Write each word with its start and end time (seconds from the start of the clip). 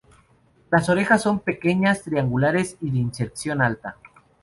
Las 0.71 0.89
orejas 0.89 1.21
son 1.21 1.41
pequeñas, 1.41 2.01
triangulares 2.01 2.75
y 2.81 2.89
de 2.89 2.97
inserción 2.97 3.61
alta. 3.61 3.97